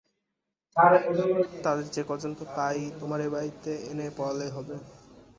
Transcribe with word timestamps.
তাদের 1.63 1.85
যে-কজনকে 1.95 2.43
পাই 2.55 2.79
তোমার 2.99 3.19
এই 3.21 3.31
বাড়িতে 3.31 3.71
এনে 3.89 4.05
পড়ালেই 4.17 4.51
হবে। 4.55 4.75